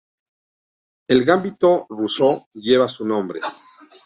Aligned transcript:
El 1.15 1.23
Gambito 1.25 1.85
Rousseau 1.87 2.47
lleva 2.55 2.87
su 2.89 3.05
nombre. 3.07 3.39